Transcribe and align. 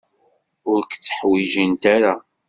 Ur 0.71 0.79
k-tteḥwijint 0.83 1.83
ara. 1.95 2.13